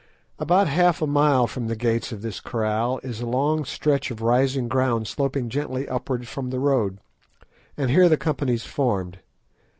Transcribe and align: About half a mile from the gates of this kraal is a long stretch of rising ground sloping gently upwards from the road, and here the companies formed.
About 0.39 0.67
half 0.67 0.99
a 1.03 1.05
mile 1.05 1.45
from 1.45 1.67
the 1.67 1.75
gates 1.75 2.11
of 2.11 2.23
this 2.23 2.39
kraal 2.39 2.99
is 3.03 3.21
a 3.21 3.27
long 3.27 3.63
stretch 3.65 4.09
of 4.09 4.19
rising 4.19 4.67
ground 4.67 5.07
sloping 5.07 5.47
gently 5.47 5.87
upwards 5.87 6.27
from 6.27 6.49
the 6.49 6.57
road, 6.59 6.97
and 7.77 7.91
here 7.91 8.09
the 8.09 8.17
companies 8.17 8.65
formed. 8.65 9.19